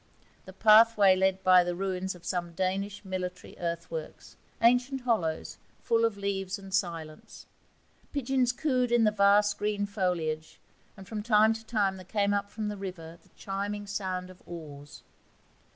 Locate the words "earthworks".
3.59-4.35